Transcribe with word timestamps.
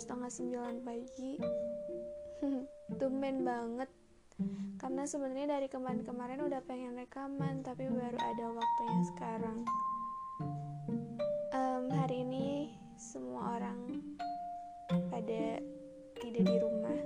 setengah 0.00 0.32
sembilan 0.32 0.76
pagi. 0.80 1.36
Tumben 2.98 3.44
banget. 3.44 3.90
Karena 4.80 5.04
sebenarnya 5.04 5.60
dari 5.60 5.68
kemarin-kemarin 5.68 6.40
udah 6.40 6.64
pengen 6.64 6.96
rekaman 6.96 7.60
tapi 7.60 7.84
baru 7.92 8.16
ada 8.16 8.46
waktunya 8.56 9.02
sekarang. 9.12 9.58
Um, 11.52 11.92
hari 11.92 12.24
ini 12.24 12.72
semua 12.96 13.60
orang 13.60 14.00
pada 15.12 15.60
tidak 16.16 16.44
di 16.48 16.56
rumah. 16.56 17.00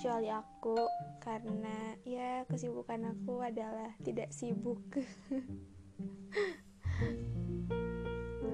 Kecuali 0.00 0.32
aku 0.32 0.80
karena 1.20 1.92
ya 2.08 2.48
kesibukan 2.48 3.12
aku 3.12 3.44
adalah 3.44 3.92
tidak 4.00 4.32
sibuk 4.32 4.80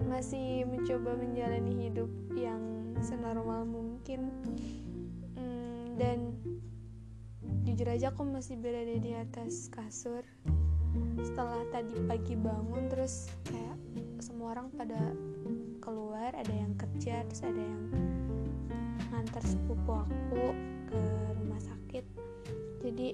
masih 0.07 0.63
mencoba 0.65 1.19
menjalani 1.19 1.91
hidup 1.91 2.09
yang 2.39 2.95
senormal 3.03 3.67
mungkin. 3.67 4.31
Hmm, 5.35 5.99
dan 5.99 6.33
jujur 7.67 7.91
aja 7.91 8.15
aku 8.15 8.23
masih 8.23 8.57
berada 8.57 8.97
di 8.97 9.13
atas 9.13 9.69
kasur. 9.69 10.23
Setelah 11.21 11.61
tadi 11.75 11.93
pagi 12.07 12.39
bangun 12.39 12.89
terus 12.89 13.29
kayak 13.51 13.77
semua 14.23 14.57
orang 14.57 14.73
pada 14.73 15.13
keluar 15.83 16.33
ada 16.33 16.55
yang 16.55 16.73
kerja 16.79 17.27
terus 17.29 17.43
ada 17.45 17.61
yang 17.61 17.85
ngantar 19.13 19.45
sepupu 19.45 19.93
aku 19.93 20.45
ke 20.89 21.03
rumah 21.37 21.61
sakit. 21.61 22.05
Jadi 22.81 23.09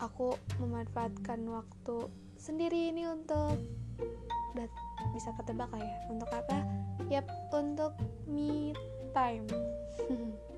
aku 0.00 0.32
memanfaatkan 0.62 1.44
waktu 1.50 2.08
sendiri 2.40 2.88
ini 2.88 3.04
untuk 3.04 3.60
dat 4.56 4.72
bisa 5.10 5.34
ketebak 5.34 5.70
lah 5.74 5.82
ya. 5.82 5.96
Untuk 6.08 6.30
apa? 6.30 6.64
Yap 7.10 7.26
untuk 7.50 7.94
me 8.30 8.74
time. 9.12 9.46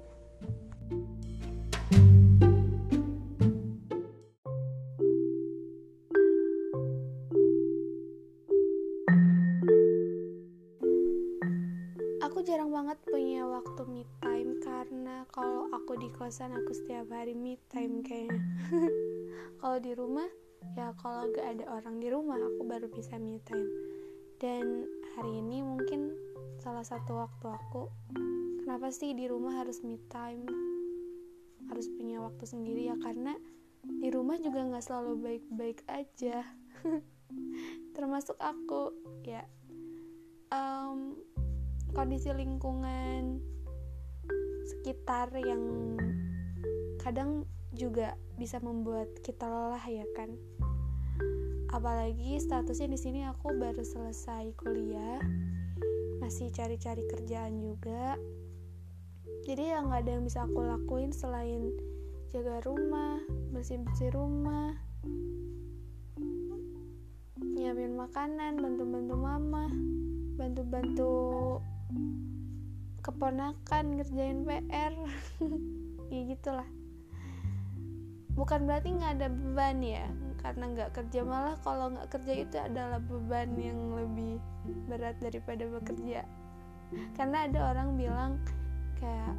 Aku 12.23 12.41
jarang 12.47 12.73
banget 12.73 12.97
punya 13.09 13.45
waktu 13.45 13.83
me 13.89 14.07
time 14.25 14.57
karena 14.63 15.27
kalau 15.35 15.69
aku 15.75 15.99
di 16.01 16.09
kosan 16.17 16.55
aku 16.55 16.73
setiap 16.73 17.11
hari 17.13 17.37
me 17.37 17.61
time 17.69 18.01
kayaknya. 18.01 18.41
Kalau 19.63 19.79
di 19.79 19.93
rumah 19.95 20.27
ya 20.75 20.95
kalau 20.97 21.29
gak 21.35 21.45
ada 21.59 21.65
orang 21.69 22.01
di 22.01 22.09
rumah 22.09 22.39
aku 22.39 22.63
baru 22.65 22.87
bisa 22.89 23.19
me 23.21 23.37
time 23.45 23.69
dan 24.43 24.91
hari 25.15 25.39
ini 25.39 25.63
mungkin 25.63 26.19
salah 26.59 26.83
satu 26.83 27.15
waktu 27.15 27.47
aku 27.47 27.87
kenapa 28.67 28.91
sih 28.91 29.15
di 29.15 29.31
rumah 29.31 29.63
harus 29.63 29.87
me 29.87 30.03
time? 30.11 30.43
Harus 31.71 31.87
punya 31.95 32.19
waktu 32.19 32.43
sendiri 32.43 32.91
ya 32.91 32.99
karena 32.99 33.39
di 33.87 34.11
rumah 34.11 34.35
juga 34.43 34.67
nggak 34.67 34.83
selalu 34.83 35.13
baik-baik 35.23 35.87
aja. 35.87 36.43
Termasuk 37.95 38.35
aku 38.43 38.91
ya. 39.23 39.47
Um, 40.51 41.23
kondisi 41.95 42.35
lingkungan 42.35 43.39
sekitar 44.67 45.31
yang 45.39 45.95
kadang 46.99 47.47
juga 47.79 48.19
bisa 48.35 48.59
membuat 48.59 49.07
kita 49.23 49.47
lelah 49.47 49.87
ya 49.87 50.05
kan 50.19 50.35
apalagi 51.73 52.37
statusnya 52.37 52.93
di 52.93 53.01
sini 53.01 53.21
aku 53.25 53.57
baru 53.57 53.81
selesai 53.81 54.53
kuliah. 54.61 55.25
Masih 56.21 56.53
cari-cari 56.53 57.03
kerjaan 57.09 57.59
juga. 57.65 58.21
Jadi 59.49 59.73
ya 59.73 59.81
nggak 59.81 60.07
ada 60.07 60.11
yang 60.15 60.25
bisa 60.29 60.45
aku 60.45 60.61
lakuin 60.63 61.11
selain 61.11 61.73
jaga 62.31 62.63
rumah 62.65 63.19
bersih-bersih 63.53 64.15
rumah 64.15 64.73
nyiapin 67.37 67.93
makanan 67.93 68.57
bantu-bantu 68.57 69.15
mama 69.19 69.69
bantu-bantu 70.41 71.13
keponakan 73.05 73.85
ngerjain 73.99 74.47
PR 74.47 74.95
ya 76.15 76.21
gitulah. 76.31 76.69
Bukan 78.33 78.65
berarti 78.65 78.95
nggak 78.95 79.13
ada 79.19 79.29
beban 79.29 79.83
ya 79.83 80.07
karena 80.43 80.65
nggak 80.75 80.91
kerja 80.93 81.21
malah 81.23 81.57
kalau 81.63 81.95
nggak 81.95 82.11
kerja 82.11 82.33
itu 82.35 82.57
adalah 82.59 82.99
beban 82.99 83.55
yang 83.55 83.79
lebih 83.95 84.43
berat 84.91 85.17
daripada 85.23 85.65
bekerja. 85.71 86.27
Karena 87.17 87.49
ada 87.49 87.73
orang 87.73 87.97
bilang 87.97 88.43
kayak 88.99 89.39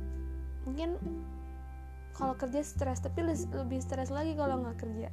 mungkin 0.66 0.98
kalau 2.16 2.34
kerja 2.40 2.64
stres 2.64 3.04
tapi 3.04 3.22
lebih 3.28 3.80
stres 3.84 4.10
lagi 4.10 4.34
kalau 4.34 4.64
nggak 4.64 4.80
kerja. 4.80 5.12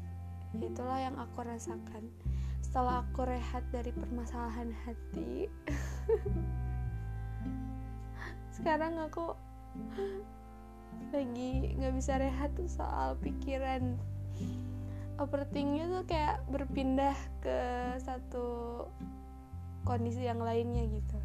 Itulah 0.57 0.99
yang 1.03 1.17
aku 1.19 1.43
rasakan. 1.43 2.07
Setelah 2.63 3.03
aku 3.03 3.27
rehat 3.27 3.67
dari 3.75 3.91
permasalahan 3.91 4.71
hati 4.87 5.51
sekarang 8.61 9.01
aku 9.01 9.33
lagi 11.17 11.73
nggak 11.81 11.95
bisa 11.97 12.21
rehat 12.21 12.53
tuh 12.53 12.69
soal 12.69 13.17
pikiran 13.25 13.97
overthinkingnya 15.21 16.01
tuh 16.01 16.05
kayak 16.09 16.41
berpindah 16.49 17.13
ke 17.45 17.59
satu 18.01 18.89
kondisi 19.85 20.25
yang 20.25 20.41
lainnya 20.41 20.89
gitu. 20.89 21.19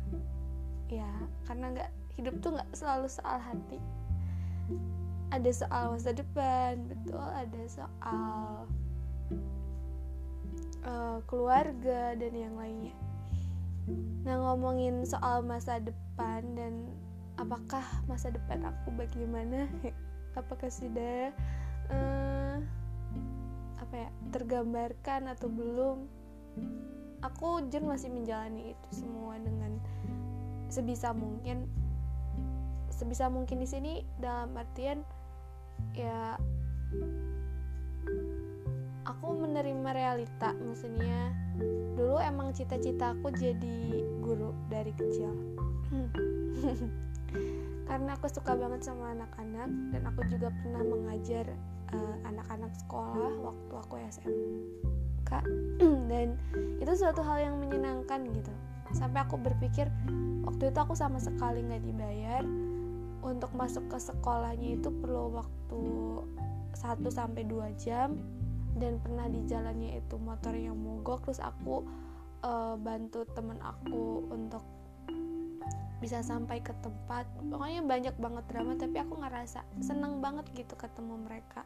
Ya 0.91 1.07
karena 1.47 1.71
nggak 1.71 1.91
hidup 2.19 2.35
tuh 2.43 2.59
nggak 2.59 2.69
selalu 2.75 3.07
soal 3.07 3.39
hati. 3.39 3.79
Ada 5.31 5.65
soal 5.65 5.95
masa 5.95 6.11
depan 6.11 6.83
betul. 6.91 7.23
Ada 7.23 7.61
soal 7.71 8.67
uh, 10.83 11.17
keluarga 11.31 12.19
dan 12.19 12.33
yang 12.35 12.55
lainnya. 12.59 12.95
Nah 14.27 14.35
ngomongin 14.43 15.07
soal 15.07 15.39
masa 15.39 15.79
depan 15.79 16.43
dan 16.59 16.91
apakah 17.39 17.83
masa 18.11 18.27
depan 18.27 18.59
aku 18.67 18.91
bagaimana? 18.99 19.71
Apakah 20.39 20.67
sudah 20.67 21.31
uh, 21.87 22.59
apa 23.79 23.95
ya 24.07 24.09
tergambarkan 24.31 25.31
atau 25.31 25.51
belum 25.51 26.07
aku 27.25 27.65
Jun 27.73 27.89
masih 27.89 28.13
menjalani 28.13 28.77
itu 28.77 28.89
semua 28.91 29.35
dengan 29.41 29.81
sebisa 30.69 31.11
mungkin. 31.11 31.65
Sebisa 32.93 33.27
mungkin 33.27 33.59
di 33.59 33.67
sini 33.67 33.93
dalam 34.21 34.55
artian 34.55 35.03
ya 35.91 36.39
aku 39.03 39.27
menerima 39.35 39.89
realita 39.91 40.55
maksudnya 40.55 41.35
dulu 41.95 42.19
emang 42.23 42.55
cita-cita 42.55 43.11
aku 43.11 43.35
jadi 43.35 44.03
guru 44.23 44.55
dari 44.71 44.95
kecil. 44.95 45.31
Karena 47.89 48.17
aku 48.17 48.27
suka 48.31 48.55
banget 48.57 48.81
sama 48.81 49.13
anak-anak 49.13 49.69
dan 49.93 50.01
aku 50.07 50.25
juga 50.31 50.49
pernah 50.63 50.81
mengajar 50.81 51.45
anak-anak 52.25 52.71
uh, 52.71 52.77
sekolah 52.85 53.33
waktu 53.41 53.73
aku 53.73 53.95
SMK 54.09 55.31
dan 56.11 56.37
itu 56.81 56.93
suatu 56.95 57.21
hal 57.21 57.51
yang 57.51 57.55
menyenangkan 57.61 58.25
gitu. 58.31 58.51
Sampai 58.93 59.25
aku 59.25 59.35
berpikir 59.41 59.89
waktu 60.45 60.71
itu 60.71 60.79
aku 60.79 60.93
sama 60.93 61.17
sekali 61.17 61.65
nggak 61.65 61.83
dibayar. 61.83 62.43
Untuk 63.25 63.49
masuk 63.57 63.89
ke 63.89 63.97
sekolahnya 63.97 64.77
itu 64.77 64.93
perlu 65.01 65.33
waktu 65.33 65.81
1 66.77 67.01
sampai 67.09 67.41
2 67.49 67.73
jam. 67.81 68.13
Dan 68.75 68.99
pernah 68.99 69.25
di 69.31 69.41
jalannya 69.47 69.97
itu 69.97 70.15
motor 70.19 70.53
yang 70.53 70.77
mogok. 70.77 71.25
Terus 71.25 71.41
aku 71.41 71.81
uh, 72.45 72.75
bantu 72.77 73.25
temen 73.33 73.57
aku 73.63 74.29
untuk 74.29 74.61
bisa 75.99 76.21
sampai 76.21 76.59
ke 76.59 76.75
tempat. 76.83 77.27
Pokoknya 77.39 77.81
banyak 77.83 78.15
banget 78.19 78.43
drama 78.51 78.75
tapi 78.75 78.97
aku 78.99 79.15
ngerasa 79.19 79.63
seneng 79.79 80.19
banget 80.19 80.45
gitu 80.55 80.75
ketemu 80.75 81.15
mereka. 81.23 81.63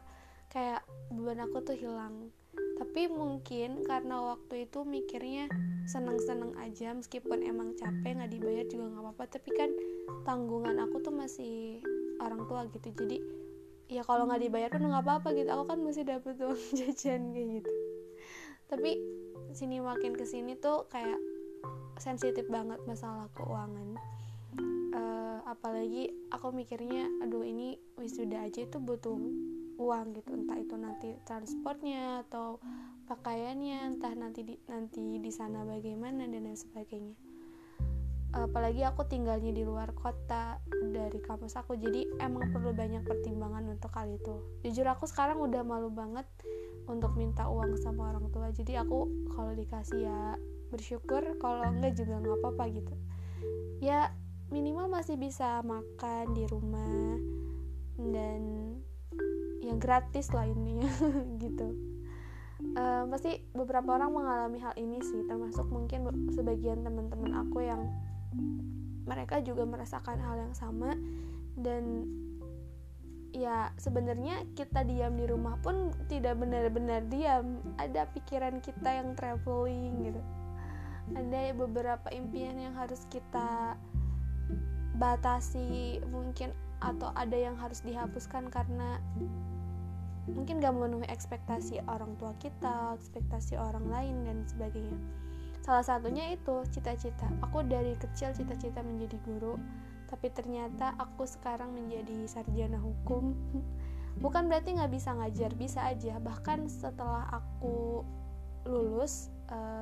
Kayak 0.50 0.82
beban 1.14 1.42
aku 1.46 1.62
tuh 1.62 1.76
hilang. 1.78 2.30
Tapi 2.50 3.06
mungkin 3.06 3.86
karena 3.86 4.34
waktu 4.34 4.66
itu 4.66 4.82
mikirnya 4.82 5.46
seneng-seneng 5.86 6.56
aja 6.58 6.90
meskipun 6.96 7.44
emang 7.44 7.76
capek 7.78 8.18
nggak 8.18 8.32
dibayar 8.32 8.64
juga 8.66 8.84
nggak 8.90 9.04
apa-apa. 9.06 9.24
Tapi 9.38 9.50
kan 9.54 9.70
tanggungan 10.26 10.76
aku 10.82 11.02
tuh 11.02 11.14
masih 11.14 11.82
orang 12.18 12.46
tua 12.50 12.66
gitu. 12.70 12.90
Jadi 12.90 13.18
ya 13.90 14.02
kalau 14.06 14.26
nggak 14.26 14.42
dibayar 14.42 14.70
pun 14.70 14.86
nggak 14.86 15.04
apa-apa 15.06 15.28
gitu. 15.38 15.48
Aku 15.54 15.64
kan 15.70 15.78
masih 15.82 16.02
dapet 16.02 16.34
uang 16.42 16.58
jajan 16.78 17.30
kayak 17.30 17.48
gitu. 17.62 17.72
Tapi 18.70 18.90
sini 19.50 19.82
makin 19.82 20.14
ke 20.14 20.22
sini 20.26 20.54
tuh 20.54 20.86
kayak 20.90 21.18
sensitif 22.00 22.48
banget 22.48 22.80
masalah 22.88 23.28
keuangan. 23.36 24.00
Uh, 24.90 25.38
apalagi 25.46 26.10
aku 26.34 26.50
mikirnya 26.50 27.06
aduh 27.22 27.46
ini 27.46 27.78
wisuda 27.94 28.42
aja 28.42 28.66
itu 28.66 28.80
butuh 28.82 29.14
uang 29.78 30.06
gitu. 30.18 30.30
Entah 30.34 30.58
itu 30.58 30.74
nanti 30.74 31.08
transportnya 31.28 32.26
atau 32.26 32.58
pakaiannya 33.06 33.96
entah 33.96 34.12
nanti 34.16 34.42
di 34.42 34.54
nanti 34.66 35.20
di 35.20 35.30
sana 35.30 35.62
bagaimana 35.62 36.26
dan 36.26 36.42
lain 36.42 36.58
sebagainya. 36.58 37.14
Apalagi 38.30 38.86
aku 38.86 39.10
tinggalnya 39.10 39.50
di 39.50 39.66
luar 39.66 39.90
kota 39.90 40.62
dari 40.70 41.18
kampus 41.18 41.58
aku 41.58 41.74
jadi 41.74 42.06
emang 42.22 42.54
perlu 42.54 42.70
banyak 42.70 43.02
pertimbangan 43.02 43.66
untuk 43.74 43.90
hal 43.98 44.06
itu. 44.06 44.38
Jujur 44.62 44.86
aku 44.86 45.10
sekarang 45.10 45.42
udah 45.42 45.66
malu 45.66 45.90
banget 45.90 46.30
untuk 46.86 47.10
minta 47.18 47.50
uang 47.50 47.74
sama 47.82 48.14
orang 48.14 48.30
tua. 48.30 48.54
Jadi 48.54 48.78
aku 48.78 49.10
kalau 49.34 49.50
dikasih 49.58 50.06
ya 50.06 50.38
bersyukur 50.70 51.36
kalau 51.42 51.66
enggak 51.66 51.98
juga 51.98 52.22
nggak 52.22 52.38
apa-apa 52.40 52.64
gitu. 52.70 52.94
Ya 53.82 54.14
minimal 54.50 54.90
masih 54.90 55.18
bisa 55.18 55.62
makan 55.62 56.34
di 56.34 56.44
rumah 56.50 57.18
dan 57.98 58.40
yang 59.60 59.78
gratis 59.78 60.32
lah 60.32 60.48
intinya 60.48 60.90
gitu. 61.42 61.76
Uh, 62.76 63.08
pasti 63.08 63.40
beberapa 63.56 63.96
orang 63.96 64.12
mengalami 64.12 64.60
hal 64.60 64.76
ini 64.76 65.00
sih 65.00 65.24
termasuk 65.24 65.64
mungkin 65.72 66.04
sebagian 66.36 66.84
teman-teman 66.84 67.32
aku 67.40 67.64
yang 67.64 67.88
mereka 69.08 69.40
juga 69.40 69.64
merasakan 69.64 70.20
hal 70.20 70.36
yang 70.38 70.52
sama 70.52 70.92
dan 71.56 72.04
ya 73.30 73.70
sebenarnya 73.78 74.42
kita 74.58 74.82
diam 74.84 75.14
di 75.14 75.26
rumah 75.26 75.56
pun 75.62 75.94
tidak 76.10 76.38
benar-benar 76.38 77.06
diam 77.06 77.62
ada 77.78 78.06
pikiran 78.10 78.58
kita 78.58 79.02
yang 79.02 79.14
traveling 79.14 80.10
gitu 80.10 80.20
ada 81.14 81.54
beberapa 81.54 82.08
impian 82.14 82.58
yang 82.58 82.74
harus 82.76 83.06
kita 83.10 83.74
batasi 84.98 85.98
mungkin 86.12 86.52
atau 86.80 87.12
ada 87.16 87.36
yang 87.36 87.56
harus 87.56 87.84
dihapuskan 87.84 88.48
karena 88.48 89.00
mungkin 90.30 90.60
gak 90.60 90.72
memenuhi 90.76 91.08
ekspektasi 91.08 91.80
orang 91.88 92.14
tua 92.20 92.36
kita 92.38 92.94
ekspektasi 93.00 93.56
orang 93.56 93.88
lain 93.88 94.16
dan 94.24 94.44
sebagainya 94.46 94.98
Salah 95.60 95.84
satunya 95.84 96.32
itu 96.32 96.64
cita-cita. 96.72 97.28
Aku 97.44 97.60
dari 97.62 97.92
kecil 98.00 98.32
cita-cita 98.32 98.80
menjadi 98.80 99.20
guru, 99.22 99.60
tapi 100.08 100.32
ternyata 100.32 100.96
aku 100.96 101.28
sekarang 101.28 101.76
menjadi 101.76 102.26
sarjana 102.26 102.80
hukum. 102.80 103.36
Bukan 104.24 104.48
berarti 104.48 104.76
nggak 104.76 104.92
bisa 104.92 105.14
ngajar, 105.14 105.54
bisa 105.56 105.80
aja. 105.86 106.18
Bahkan 106.18 106.66
setelah 106.66 107.28
aku 107.30 108.04
lulus 108.66 109.32
uh, 109.52 109.79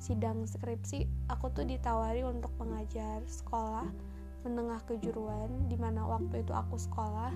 sidang 0.00 0.48
skripsi, 0.48 1.04
aku 1.28 1.52
tuh 1.52 1.68
ditawari 1.68 2.24
untuk 2.24 2.50
mengajar 2.56 3.20
sekolah 3.28 3.84
menengah 4.44 4.80
kejuruan, 4.88 5.68
di 5.68 5.76
mana 5.76 6.04
waktu 6.08 6.40
itu 6.40 6.52
aku 6.56 6.80
sekolah. 6.80 7.32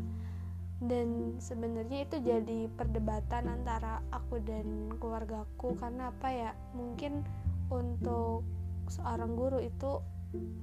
Dan 0.84 1.38
sebenarnya 1.40 2.04
itu 2.04 2.16
jadi 2.20 2.68
perdebatan 2.74 3.48
antara 3.48 4.02
aku 4.10 4.42
dan 4.42 4.92
keluargaku 4.98 5.78
karena 5.78 6.10
apa 6.10 6.28
ya 6.28 6.50
mungkin 6.76 7.24
untuk 7.72 8.44
seorang 8.90 9.32
guru 9.32 9.64
itu 9.64 10.02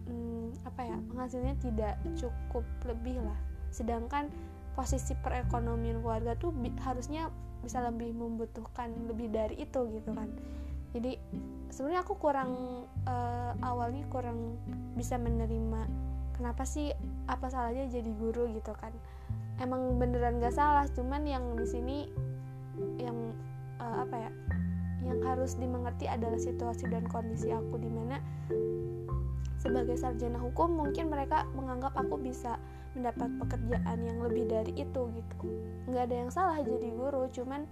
hmm, 0.06 0.68
apa 0.68 0.81
ya 0.83 0.97
penghasilannya 1.09 1.57
tidak 1.63 1.95
cukup 2.19 2.65
lebih 2.86 3.18
lah. 3.24 3.39
Sedangkan 3.71 4.30
posisi 4.75 5.15
perekonomian 5.15 6.04
keluarga 6.04 6.38
tuh 6.38 6.54
harusnya 6.86 7.31
bisa 7.63 7.81
lebih 7.81 8.13
membutuhkan 8.13 8.94
lebih 9.09 9.31
dari 9.31 9.63
itu 9.63 9.80
gitu 9.89 10.12
kan. 10.12 10.27
Jadi 10.92 11.18
sebenarnya 11.71 12.03
aku 12.03 12.15
kurang 12.19 12.83
uh, 13.07 13.51
awalnya 13.63 14.03
kurang 14.12 14.59
bisa 15.00 15.15
menerima 15.15 15.88
kenapa 16.35 16.68
sih 16.68 16.91
apa 17.31 17.47
salahnya 17.47 17.88
jadi 17.88 18.12
guru 18.15 18.51
gitu 18.53 18.75
kan. 18.75 18.91
Emang 19.59 19.97
beneran 20.01 20.41
gak 20.41 20.57
salah 20.57 20.85
cuman 20.91 21.23
yang 21.23 21.44
di 21.56 21.65
sini 21.65 21.97
yang 23.00 23.35
uh, 23.79 24.03
apa 24.03 24.15
ya 24.27 24.31
yang 25.01 25.19
harus 25.25 25.57
dimengerti 25.57 26.06
adalah 26.06 26.38
situasi 26.38 26.85
dan 26.89 27.06
kondisi 27.09 27.50
aku 27.50 27.81
di 27.81 27.89
mana 27.89 28.21
sebagai 29.62 29.97
sarjana 29.97 30.41
hukum 30.41 30.73
mungkin 30.73 31.09
mereka 31.13 31.45
menganggap 31.53 31.94
aku 31.94 32.18
bisa 32.18 32.57
mendapat 32.97 33.29
pekerjaan 33.39 33.97
yang 34.03 34.19
lebih 34.19 34.50
dari 34.50 34.73
itu 34.75 35.01
gitu. 35.15 35.38
Nggak 35.88 36.03
ada 36.09 36.15
yang 36.15 36.31
salah 36.33 36.59
jadi 36.59 36.89
guru 36.91 37.29
cuman 37.31 37.63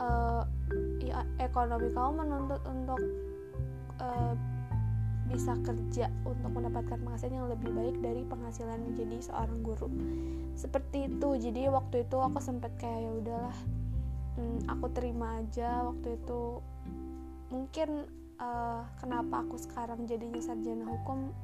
uh, 0.00 0.42
ya, 0.98 1.22
ekonomi 1.38 1.92
kamu 1.92 2.24
menuntut 2.24 2.60
untuk 2.66 2.98
uh, 4.00 4.34
bisa 5.26 5.58
kerja 5.66 6.06
untuk 6.22 6.50
mendapatkan 6.54 7.02
penghasilan 7.02 7.34
yang 7.34 7.50
lebih 7.50 7.70
baik 7.74 7.96
dari 7.98 8.22
penghasilan 8.22 8.78
menjadi 8.78 9.18
seorang 9.26 9.58
guru. 9.66 9.90
Seperti 10.54 11.10
itu. 11.10 11.28
Jadi 11.36 11.66
waktu 11.66 12.06
itu 12.06 12.16
aku 12.16 12.38
sempat 12.38 12.70
kayak 12.78 13.00
ya 13.02 13.10
udahlah 13.10 13.58
hmm, 14.38 14.58
aku 14.70 14.86
terima 14.94 15.42
aja. 15.42 15.82
Waktu 15.90 16.22
itu 16.22 16.62
mungkin 17.50 18.06
uh, 18.38 18.86
kenapa 19.02 19.42
aku 19.42 19.58
sekarang 19.58 20.06
jadinya 20.06 20.38
sarjana 20.38 20.86
hukum 20.86 21.34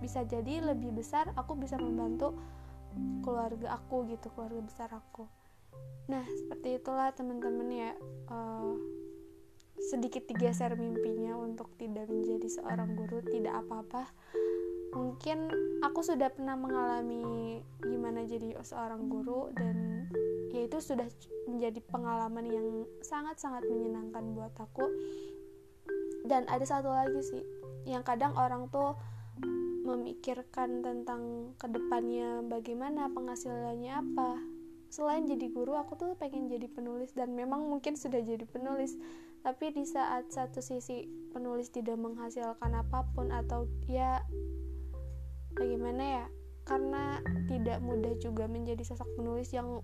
bisa 0.00 0.24
jadi 0.24 0.64
lebih 0.64 0.96
besar 0.96 1.28
aku 1.36 1.52
bisa 1.60 1.76
membantu 1.76 2.32
keluarga 3.20 3.76
aku 3.76 4.08
gitu 4.08 4.32
keluarga 4.32 4.64
besar 4.64 4.88
aku. 4.96 5.28
Nah 6.08 6.24
seperti 6.24 6.80
itulah 6.80 7.12
teman-teman 7.12 7.68
ya 7.68 7.90
uh, 8.32 8.74
sedikit 9.80 10.28
digeser 10.28 10.76
mimpinya 10.76 11.40
untuk 11.40 11.72
tidak 11.80 12.06
menjadi 12.12 12.60
seorang 12.60 12.92
guru 12.94 13.24
tidak 13.24 13.64
apa-apa. 13.64 14.12
Mungkin 14.92 15.48
aku 15.80 16.04
sudah 16.04 16.28
pernah 16.28 16.58
mengalami 16.58 17.58
gimana 17.80 18.26
jadi 18.28 18.58
seorang 18.60 19.08
guru 19.08 19.48
dan 19.56 20.06
ya 20.52 20.66
itu 20.66 20.78
sudah 20.82 21.06
menjadi 21.48 21.80
pengalaman 21.88 22.46
yang 22.50 22.68
sangat-sangat 23.00 23.64
menyenangkan 23.64 24.36
buat 24.36 24.52
aku. 24.58 24.84
Dan 26.28 26.44
ada 26.52 26.62
satu 26.66 26.92
lagi 26.92 27.20
sih 27.24 27.44
yang 27.88 28.04
kadang 28.04 28.36
orang 28.36 28.68
tuh 28.68 28.98
memikirkan 29.80 30.84
tentang 30.84 31.54
ke 31.56 31.66
depannya 31.66 32.44
bagaimana 32.44 33.08
penghasilannya 33.08 33.92
apa. 33.96 34.36
Selain 34.90 35.22
jadi 35.22 35.46
guru 35.48 35.78
aku 35.78 35.94
tuh 35.94 36.10
pengen 36.18 36.50
jadi 36.50 36.66
penulis 36.66 37.14
dan 37.14 37.32
memang 37.32 37.62
mungkin 37.70 37.94
sudah 37.94 38.20
jadi 38.20 38.42
penulis 38.42 38.98
tapi 39.40 39.72
di 39.72 39.88
saat 39.88 40.28
satu 40.28 40.60
sisi 40.60 41.08
penulis 41.32 41.72
tidak 41.72 41.96
menghasilkan 41.96 42.76
apa 42.76 43.06
pun 43.16 43.32
atau 43.32 43.64
ya 43.88 44.20
bagaimana 45.56 46.02
ya 46.02 46.24
karena 46.68 47.18
tidak 47.48 47.82
mudah 47.82 48.14
juga 48.20 48.46
menjadi 48.46 48.84
sosok 48.84 49.08
penulis 49.18 49.50
yang 49.50 49.80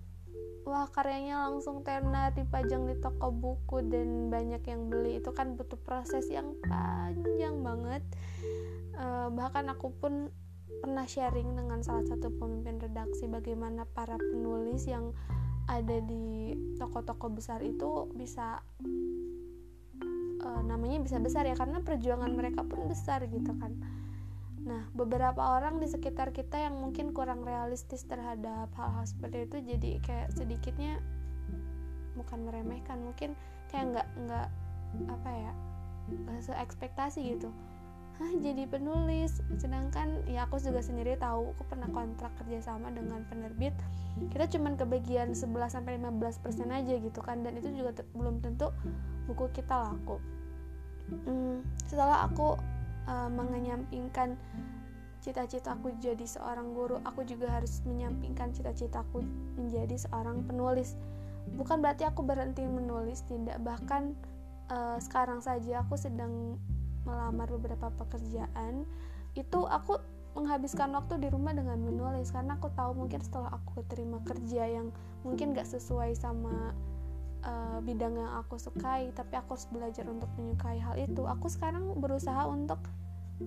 wah 0.66 0.90
karyanya 0.90 1.46
langsung 1.46 1.86
tenar 1.86 2.34
dipajang 2.34 2.90
di 2.90 2.98
toko 2.98 3.30
buku 3.30 3.86
dan 3.86 4.28
banyak 4.28 4.62
yang 4.66 4.90
beli. 4.90 5.22
Itu 5.22 5.30
kan 5.30 5.54
butuh 5.54 5.78
proses 5.78 6.26
yang 6.26 6.58
panjang 6.66 7.62
banget. 7.62 8.02
Uh, 8.98 9.30
bahkan 9.30 9.70
aku 9.70 9.94
pun 9.94 10.34
pernah 10.82 11.06
sharing 11.06 11.54
dengan 11.54 11.80
salah 11.86 12.02
satu 12.04 12.34
pemimpin 12.34 12.82
redaksi 12.82 13.30
bagaimana 13.30 13.86
para 13.94 14.18
penulis 14.18 14.84
yang 14.90 15.14
ada 15.66 16.02
di 16.02 16.54
toko-toko 16.78 17.30
besar 17.30 17.62
itu 17.62 18.10
bisa 18.14 18.62
uh, 20.46 20.62
namanya 20.62 21.02
bisa 21.02 21.18
besar 21.18 21.42
ya 21.42 21.58
karena 21.58 21.82
perjuangan 21.82 22.30
mereka 22.30 22.62
pun 22.62 22.86
besar 22.86 23.26
gitu 23.26 23.50
kan 23.58 23.74
Nah, 24.66 24.82
beberapa 24.98 25.38
orang 25.38 25.78
di 25.78 25.86
sekitar 25.86 26.34
kita 26.34 26.58
yang 26.58 26.74
mungkin 26.82 27.14
kurang 27.14 27.46
realistis 27.46 28.02
terhadap 28.02 28.66
hal-hal 28.74 29.06
seperti 29.06 29.46
itu 29.46 29.56
jadi 29.62 29.90
kayak 30.02 30.28
sedikitnya 30.34 30.98
bukan 32.18 32.50
meremehkan, 32.50 32.98
mungkin 32.98 33.38
kayak 33.70 33.94
nggak 33.94 34.08
nggak 34.26 34.48
apa 35.06 35.30
ya 35.30 35.52
nggak 36.10 36.40
seekspektasi 36.50 37.38
gitu. 37.38 37.54
Hah, 38.18 38.32
jadi 38.42 38.66
penulis. 38.66 39.38
Sedangkan 39.54 40.26
ya 40.26 40.50
aku 40.50 40.58
juga 40.58 40.82
sendiri 40.82 41.14
tahu 41.14 41.54
aku 41.54 41.62
pernah 41.70 41.86
kontrak 41.94 42.34
kerjasama 42.42 42.90
dengan 42.90 43.22
penerbit. 43.30 43.76
Kita 44.34 44.50
cuman 44.50 44.74
kebagian 44.74 45.36
11 45.36 45.78
sampai 45.78 46.00
15% 46.02 46.42
aja 46.74 46.94
gitu 46.96 47.20
kan 47.22 47.44
dan 47.46 47.54
itu 47.54 47.70
juga 47.70 48.02
belum 48.18 48.42
tentu 48.42 48.74
buku 49.30 49.46
kita 49.54 49.78
laku. 49.78 50.18
Hmm, 51.06 51.62
setelah 51.86 52.26
aku 52.26 52.58
uh, 53.06 53.30
mengenyampingkan 53.30 54.34
cita-citaku 55.22 55.94
jadi 55.98 56.22
seorang 56.22 56.70
guru, 56.74 57.02
aku 57.02 57.26
juga 57.26 57.50
harus 57.50 57.82
menyampingkan 57.82 58.54
cita-citaku 58.54 59.22
menjadi 59.58 59.98
seorang 60.06 60.46
penulis. 60.46 60.94
Bukan 61.54 61.82
berarti 61.82 62.06
aku 62.06 62.22
berhenti 62.26 62.62
menulis, 62.66 63.22
tidak. 63.26 63.58
Bahkan 63.62 64.02
uh, 64.70 64.98
sekarang 65.02 65.42
saja 65.42 65.82
aku 65.82 65.98
sedang 65.98 66.58
melamar 67.06 67.50
beberapa 67.54 67.90
pekerjaan. 67.94 68.86
Itu 69.34 69.66
aku 69.66 69.98
menghabiskan 70.36 70.92
waktu 70.92 71.16
di 71.16 71.28
rumah 71.32 71.56
dengan 71.56 71.80
menulis 71.80 72.28
karena 72.28 72.60
aku 72.60 72.68
tahu 72.76 72.92
mungkin 72.92 73.24
setelah 73.24 73.56
aku 73.56 73.80
terima 73.88 74.20
kerja 74.20 74.68
yang 74.68 74.92
mungkin 75.24 75.56
gak 75.56 75.64
sesuai 75.64 76.12
sama 76.12 76.76
uh, 77.46 77.78
bidang 77.80 78.18
yang 78.18 78.32
aku 78.42 78.58
sukai 78.58 79.14
tapi 79.14 79.38
aku 79.38 79.54
harus 79.54 79.66
belajar 79.70 80.04
untuk 80.10 80.28
menyukai 80.36 80.82
hal 80.82 80.98
itu. 80.98 81.22
Aku 81.24 81.46
sekarang 81.46 81.96
berusaha 81.96 82.44
untuk 82.44 82.82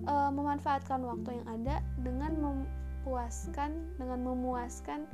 uh, 0.08 0.32
memanfaatkan 0.32 1.04
waktu 1.04 1.40
yang 1.40 1.46
ada 1.60 1.76
dengan 2.00 2.32
memuaskan 2.40 3.76
dengan 4.00 4.20
memuaskan 4.24 5.04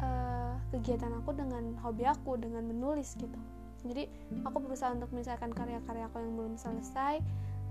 uh, 0.00 0.56
kegiatan 0.72 1.12
aku 1.20 1.36
dengan 1.36 1.76
hobi 1.84 2.08
aku 2.08 2.40
dengan 2.40 2.66
menulis 2.66 3.14
gitu. 3.20 3.38
Jadi 3.80 4.08
aku 4.44 4.60
berusaha 4.60 4.92
untuk 4.92 5.08
menyelesaikan 5.12 5.56
karya-karya 5.56 6.04
aku 6.08 6.20
yang 6.20 6.36
belum 6.36 6.54
selesai 6.60 7.24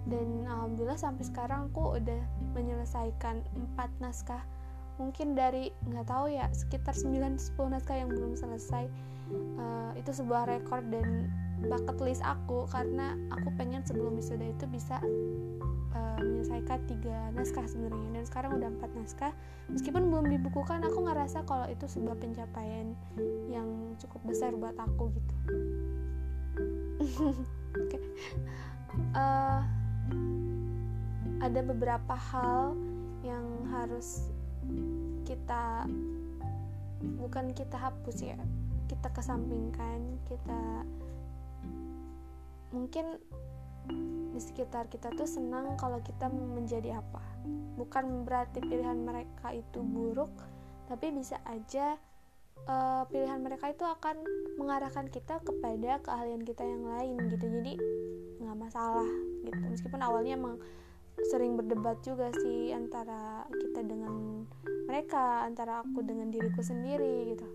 dan 0.10 0.28
alhamdulillah 0.48 0.98
sampai 0.98 1.22
sekarang 1.28 1.70
aku 1.70 2.02
udah 2.02 2.22
menyelesaikan 2.58 3.46
empat 3.54 3.90
naskah 4.02 4.42
mungkin 5.00 5.34
dari 5.34 5.72
nggak 5.88 6.08
tahu 6.12 6.36
ya 6.36 6.52
sekitar 6.52 6.94
9-10 6.94 7.56
naskah 7.56 7.98
yang 7.98 8.12
belum 8.12 8.36
selesai 8.36 8.86
uh, 9.58 9.92
itu 9.96 10.12
sebuah 10.12 10.46
rekor 10.52 10.84
dan 10.92 11.32
bucket 11.66 12.00
list 12.00 12.24
aku 12.24 12.68
karena 12.72 13.16
aku 13.32 13.52
pengen 13.60 13.84
sebelum 13.84 14.16
wisuda 14.16 14.48
itu 14.48 14.66
bisa 14.68 15.00
uh, 15.96 16.20
menyelesaikan 16.24 16.80
tiga 16.88 17.18
naskah 17.36 17.66
sebenarnya. 17.68 18.22
Dan 18.22 18.24
sekarang 18.24 18.52
udah 18.56 18.70
empat 18.72 18.92
naskah. 18.96 19.34
Meskipun 19.70 20.08
belum 20.08 20.26
dibukukan 20.32 20.82
aku 20.88 21.04
ngerasa 21.06 21.44
kalau 21.46 21.68
itu 21.68 21.86
sebuah 21.86 22.18
pencapaian 22.18 22.96
yang 23.52 23.68
cukup 24.00 24.22
besar 24.24 24.56
buat 24.56 24.76
aku 24.78 25.12
gitu. 25.14 25.36
Okay. 27.70 28.02
uh, 29.14 29.62
ada 31.38 31.62
beberapa 31.62 32.18
hal 32.18 32.74
yang 33.22 33.46
harus 33.70 34.34
kita 35.24 35.86
bukan 37.22 37.54
kita 37.56 37.78
hapus 37.80 38.18
ya 38.24 38.40
kita 38.90 39.08
kesampingkan 39.14 40.20
kita 40.26 40.84
mungkin 42.74 43.18
di 44.34 44.40
sekitar 44.42 44.88
kita 44.88 45.10
tuh 45.18 45.26
senang 45.26 45.74
kalau 45.76 46.00
kita 46.06 46.30
menjadi 46.30 47.02
apa. 47.02 47.22
Bukan 47.76 48.24
berarti 48.28 48.62
pilihan 48.62 49.02
mereka 49.02 49.56
itu 49.56 49.82
buruk 49.82 50.32
tapi 50.90 51.14
bisa 51.14 51.38
aja 51.46 52.02
uh, 52.66 53.06
pilihan 53.14 53.38
mereka 53.46 53.70
itu 53.70 53.86
akan 53.86 54.26
mengarahkan 54.58 55.06
kita 55.10 55.38
kepada 55.46 56.02
keahlian 56.02 56.42
kita 56.46 56.66
yang 56.66 56.86
lain 56.86 57.18
gitu. 57.30 57.46
Jadi 57.50 57.74
nggak 58.42 58.58
masalah 58.58 59.10
gitu. 59.46 59.64
Meskipun 59.70 60.02
awalnya 60.02 60.38
emang 60.38 60.56
sering 61.28 61.60
berdebat 61.60 62.00
juga 62.02 62.32
sih 62.40 62.72
antara 62.72 63.44
kita 63.52 63.84
dengan 63.84 64.48
mereka 64.88 65.44
antara 65.44 65.84
aku 65.84 66.02
dengan 66.02 66.32
diriku 66.32 66.64
sendiri 66.64 67.36
gitu. 67.36 67.48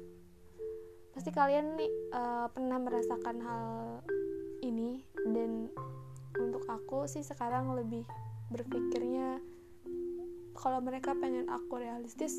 Pasti 1.15 1.31
kalian 1.31 1.79
nih 1.79 1.91
uh, 2.13 2.47
pernah 2.53 2.79
merasakan 2.79 3.37
hal 3.41 3.67
ini? 4.61 5.01
Dan 5.25 5.73
untuk 6.37 6.67
aku 6.69 7.07
sih 7.09 7.23
sekarang 7.23 7.73
lebih 7.73 8.05
berpikirnya 8.53 9.41
kalau 10.55 10.79
mereka 10.83 11.15
pengen 11.19 11.51
aku 11.51 11.79
realistis 11.83 12.39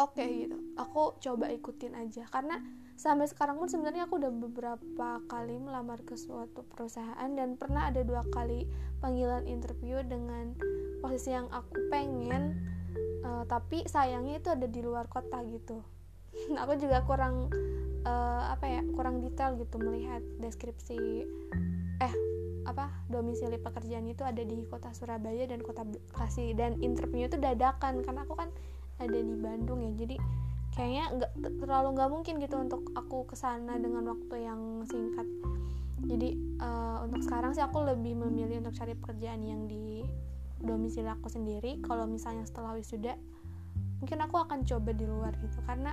oke 0.00 0.16
okay, 0.16 0.48
gitu. 0.48 0.56
Aku 0.80 1.14
coba 1.20 1.52
ikutin 1.52 1.92
aja. 1.92 2.24
Karena 2.32 2.56
sampai 2.96 3.28
sekarang 3.28 3.60
pun 3.60 3.68
sebenarnya 3.68 4.08
aku 4.08 4.16
udah 4.16 4.32
beberapa 4.32 5.08
kali 5.28 5.60
melamar 5.60 6.00
ke 6.04 6.16
suatu 6.16 6.64
perusahaan 6.68 7.30
dan 7.36 7.60
pernah 7.60 7.92
ada 7.92 8.00
dua 8.04 8.24
kali 8.32 8.64
panggilan 9.04 9.44
interview 9.44 10.00
dengan 10.04 10.56
posisi 11.00 11.32
yang 11.32 11.48
aku 11.48 11.88
pengen 11.88 12.60
uh, 13.24 13.44
tapi 13.48 13.84
sayangnya 13.88 14.40
itu 14.40 14.48
ada 14.52 14.68
di 14.68 14.80
luar 14.84 15.08
kota 15.08 15.40
gitu. 15.48 15.80
Aku 16.62 16.76
juga 16.76 17.02
kurang 17.08 17.48
uh, 18.04 18.42
apa 18.52 18.68
ya 18.68 18.82
kurang 18.92 19.24
detail 19.24 19.56
gitu 19.56 19.80
melihat 19.80 20.20
deskripsi 20.38 21.24
eh 22.00 22.14
apa 22.68 22.92
domisili 23.08 23.56
pekerjaan 23.56 24.06
itu 24.06 24.22
ada 24.22 24.44
di 24.44 24.54
kota 24.68 24.92
Surabaya 24.92 25.48
dan 25.48 25.64
kota 25.64 25.82
Bekasi. 25.88 26.52
Dan 26.52 26.78
interviewnya 26.84 27.32
itu 27.32 27.40
dadakan 27.40 28.04
karena 28.04 28.28
aku 28.28 28.36
kan 28.36 28.52
ada 29.00 29.18
di 29.18 29.34
Bandung 29.34 29.80
ya. 29.82 29.92
Jadi 29.96 30.16
kayaknya 30.70 31.04
nggak 31.18 31.32
terlalu 31.64 31.88
nggak 31.98 32.10
mungkin 32.12 32.34
gitu 32.38 32.56
untuk 32.60 32.82
aku 32.94 33.26
ke 33.26 33.34
sana 33.34 33.74
dengan 33.80 34.06
waktu 34.06 34.46
yang 34.46 34.86
singkat. 34.86 35.26
Jadi 36.00 36.32
uh, 36.62 37.04
untuk 37.04 37.20
sekarang 37.20 37.52
sih 37.52 37.60
aku 37.60 37.84
lebih 37.84 38.16
memilih 38.16 38.64
untuk 38.64 38.72
cari 38.72 38.96
pekerjaan 38.96 39.44
yang 39.44 39.68
di 39.68 40.04
domisili 40.60 41.08
aku 41.08 41.28
sendiri. 41.28 41.80
Kalau 41.84 42.08
misalnya 42.08 42.44
setelah 42.48 42.76
wisuda 42.76 43.16
mungkin 44.00 44.18
aku 44.24 44.40
akan 44.40 44.64
coba 44.64 44.90
di 44.96 45.04
luar 45.04 45.36
gitu. 45.44 45.60
Karena 45.68 45.92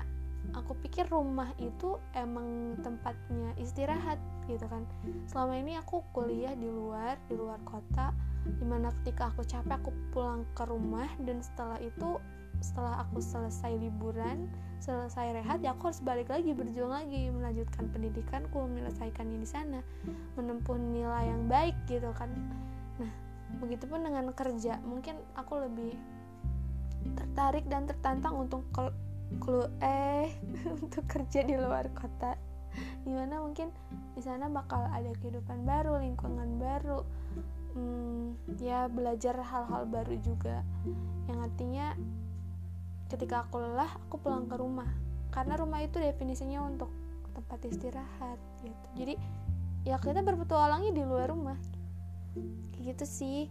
aku 0.56 0.80
pikir 0.80 1.12
rumah 1.12 1.52
itu 1.60 2.00
emang 2.16 2.80
tempatnya 2.80 3.52
istirahat 3.60 4.22
gitu 4.48 4.64
kan. 4.72 4.88
Selama 5.28 5.60
ini 5.60 5.76
aku 5.76 6.04
kuliah 6.16 6.56
di 6.56 6.72
luar 6.72 7.20
di 7.28 7.36
luar 7.36 7.60
kota. 7.68 8.16
Di 8.48 8.64
mana 8.64 8.96
ketika 9.04 9.28
aku 9.28 9.44
capek 9.44 9.76
aku 9.76 9.92
pulang 10.16 10.48
ke 10.56 10.64
rumah. 10.64 11.12
Dan 11.20 11.44
setelah 11.44 11.84
itu 11.84 12.16
setelah 12.62 13.06
aku 13.06 13.22
selesai 13.22 13.78
liburan 13.78 14.50
selesai 14.78 15.34
rehat 15.34 15.60
ya 15.66 15.74
aku 15.74 15.90
harus 15.90 16.02
balik 16.06 16.30
lagi 16.30 16.54
berjuang 16.54 16.94
lagi 16.94 17.34
melanjutkan 17.34 17.90
pendidikanku 17.90 18.62
menyelesaikannya 18.70 19.38
di 19.42 19.50
sana 19.50 19.80
menempuh 20.38 20.78
nilai 20.78 21.34
yang 21.34 21.50
baik 21.50 21.74
gitu 21.90 22.14
kan. 22.14 22.30
Nah 23.02 23.12
begitupun 23.58 24.06
dengan 24.06 24.30
kerja 24.38 24.78
mungkin 24.86 25.18
aku 25.34 25.66
lebih 25.66 25.98
tertarik 27.18 27.66
dan 27.72 27.90
tertantang 27.90 28.38
untuk 28.38 28.68
kelu 28.74 29.66
eh 29.82 30.30
untuk 30.84 31.04
kerja 31.10 31.42
di 31.42 31.58
luar 31.58 31.90
kota. 31.98 32.38
Di 33.02 33.10
mana 33.10 33.42
mungkin 33.42 33.74
di 34.14 34.22
sana 34.22 34.46
bakal 34.46 34.86
ada 34.94 35.10
kehidupan 35.18 35.66
baru 35.66 35.98
lingkungan 35.98 36.62
baru 36.62 37.02
hmm, 37.74 38.54
ya 38.62 38.86
belajar 38.86 39.42
hal-hal 39.42 39.90
baru 39.90 40.16
juga. 40.22 40.62
Yang 41.26 41.40
artinya 41.50 41.88
ketika 43.08 43.48
aku 43.48 43.64
lelah 43.64 43.92
aku 44.08 44.20
pulang 44.20 44.48
ke 44.48 44.56
rumah. 44.60 44.88
Karena 45.32 45.60
rumah 45.60 45.84
itu 45.84 46.00
definisinya 46.00 46.64
untuk 46.64 46.92
tempat 47.36 47.60
istirahat 47.68 48.40
gitu. 48.64 48.88
Jadi 48.98 49.14
ya 49.88 50.02
kita 50.02 50.26
berpetualangnya 50.26 50.92
di 50.92 51.04
luar 51.04 51.32
rumah. 51.32 51.58
Kayak 52.76 52.96
gitu 52.96 53.06
sih. 53.06 53.42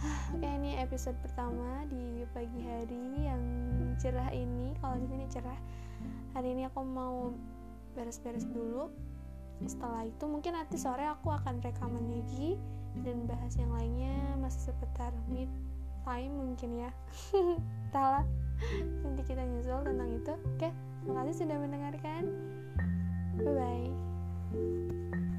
Ya 0.40 0.56
ini 0.56 0.80
episode 0.80 1.12
pertama 1.20 1.84
di 1.92 2.24
pagi 2.32 2.64
hari 2.64 3.28
yang 3.28 3.42
cerah 4.00 4.32
ini. 4.32 4.72
Kalau 4.80 4.96
di 4.96 5.06
sini 5.12 5.28
cerah. 5.28 5.60
Hari 6.32 6.56
ini 6.56 6.64
aku 6.64 6.80
mau 6.80 7.36
beres-beres 7.92 8.48
dulu. 8.48 8.88
Setelah 9.60 10.08
itu 10.08 10.24
mungkin 10.24 10.56
nanti 10.56 10.80
sore 10.80 11.04
aku 11.04 11.28
akan 11.28 11.60
rekaman 11.60 12.00
lagi 12.08 12.56
dan 13.04 13.28
bahas 13.28 13.52
yang 13.60 13.76
lainnya. 13.76 14.40
Masih 14.40 14.72
seputar 14.72 15.12
mid 15.28 15.52
time 16.08 16.32
mungkin 16.32 16.88
ya. 16.88 16.90
Entahlah 17.92 18.24
nanti 19.04 19.22
kita 19.24 19.42
nyusul 19.44 19.80
tentang 19.84 20.10
itu. 20.12 20.34
Oke 20.56 20.68
terima 21.02 21.24
kasih 21.24 21.34
sudah 21.44 21.56
mendengarkan. 21.58 22.22
Bye 23.40 23.54
bye 23.56 25.29